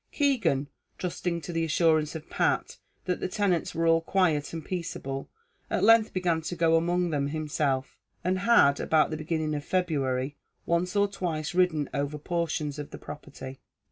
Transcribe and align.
Keegan, 0.11 0.67
trusting 0.97 1.41
to 1.41 1.53
the 1.53 1.63
assurance 1.63 2.15
of 2.15 2.27
Pat, 2.27 2.79
that 3.05 3.19
the 3.19 3.27
tenants 3.27 3.75
were 3.75 3.85
all 3.85 4.01
quiet 4.01 4.51
and 4.51 4.65
peaceable, 4.65 5.29
at 5.69 5.83
length 5.83 6.11
began 6.11 6.41
to 6.41 6.55
go 6.55 6.75
among 6.75 7.11
them 7.11 7.27
himself, 7.27 7.99
and 8.23 8.39
had, 8.39 8.79
about 8.79 9.11
the 9.11 9.17
beginning 9.17 9.53
of 9.53 9.63
February, 9.63 10.37
once 10.65 10.95
or 10.95 11.07
twice 11.07 11.53
ridden 11.53 11.87
over 11.93 12.17
portions 12.17 12.79
of 12.79 12.89
the 12.89 12.97
property. 12.97 13.59